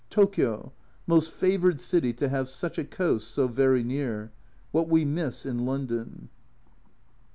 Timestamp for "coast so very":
2.83-3.83